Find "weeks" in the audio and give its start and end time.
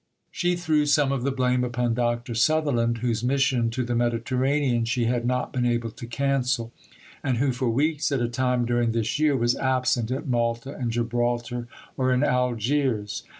7.69-8.11